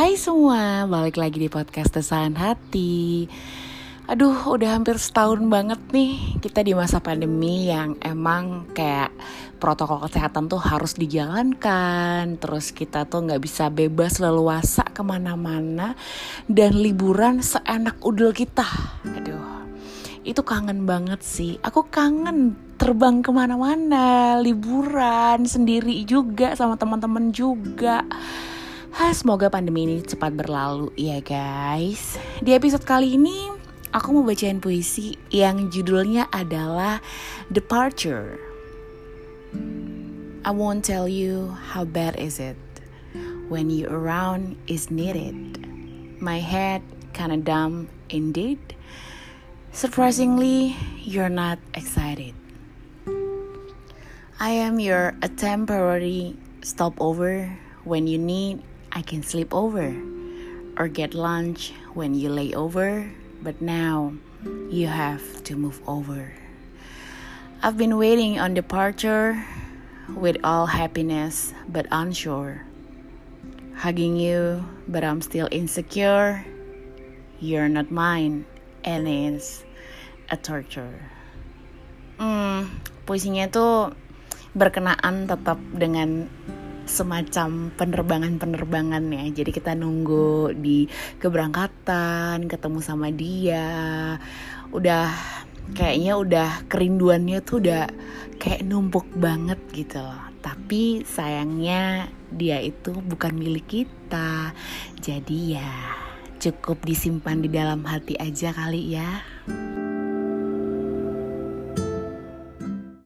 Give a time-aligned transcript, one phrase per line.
[0.00, 3.28] Hai semua, balik lagi di podcast Desain Hati.
[4.08, 9.12] Aduh, udah hampir setahun banget nih kita di masa pandemi yang emang kayak
[9.60, 12.40] protokol kesehatan tuh harus dijalankan.
[12.40, 15.92] Terus kita tuh nggak bisa bebas leluasa ke mana-mana
[16.48, 18.64] Dan liburan seenak udel kita.
[19.04, 19.68] Aduh,
[20.24, 21.60] itu kangen banget sih.
[21.60, 28.00] Aku kangen terbang ke mana-mana, liburan sendiri juga sama teman-teman juga
[28.90, 32.18] Ha, semoga pandemi ini cepat berlalu ya guys.
[32.42, 33.46] Di episode kali ini
[33.94, 36.98] aku mau bacain puisi yang judulnya adalah
[37.54, 38.42] Departure.
[40.42, 42.58] I won't tell you how bad is it
[43.46, 45.62] when you around is needed.
[46.18, 46.82] My head
[47.14, 48.58] kinda dumb indeed.
[49.70, 50.74] Surprisingly,
[51.06, 52.34] you're not excited.
[54.42, 56.34] I am your a temporary
[56.66, 57.54] stopover
[57.86, 59.94] when you need I can sleep over
[60.76, 63.10] or get lunch when you lay over,
[63.42, 64.14] but now
[64.70, 66.32] you have to move over.
[67.62, 69.44] I've been waiting on departure
[70.08, 72.66] with all happiness but unsure.
[73.76, 76.44] Hugging you, but I'm still insecure.
[77.38, 78.44] You're not mine,
[78.84, 79.64] and it's
[80.28, 81.00] a torture.
[82.20, 82.68] Hmm,
[83.08, 83.96] puisinya tuh
[84.52, 86.28] berkenaan tetap dengan
[86.90, 89.24] semacam penerbangan-penerbangan ya.
[89.30, 90.90] Jadi kita nunggu di
[91.22, 94.18] keberangkatan, ketemu sama dia.
[94.74, 95.14] Udah
[95.78, 97.86] kayaknya udah kerinduannya tuh udah
[98.42, 100.18] kayak numpuk banget gitu loh.
[100.42, 104.50] Tapi sayangnya dia itu bukan milik kita.
[104.98, 105.70] Jadi ya
[106.40, 109.22] cukup disimpan di dalam hati aja kali ya.